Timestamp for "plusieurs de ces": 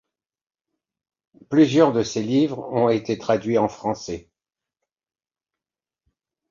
1.51-2.23